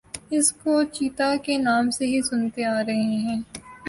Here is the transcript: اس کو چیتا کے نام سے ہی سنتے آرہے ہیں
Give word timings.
اس 0.31 0.47
کو 0.53 0.73
چیتا 0.93 1.29
کے 1.43 1.57
نام 1.59 1.89
سے 1.89 2.05
ہی 2.05 2.21
سنتے 2.21 2.65
آرہے 2.67 3.01
ہیں 3.23 3.39